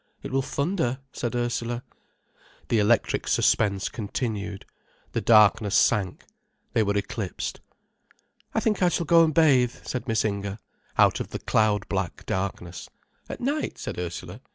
[0.23, 1.83] "It will thunder," said Ursula.
[2.69, 4.65] The electric suspense continued,
[5.11, 6.25] the darkness sank,
[6.73, 7.61] they were eclipsed.
[8.55, 10.57] "I think I shall go and bathe," said Miss Inger,
[10.97, 12.89] out of the cloud black darkness.
[13.29, 14.39] "At night?" said Ursula.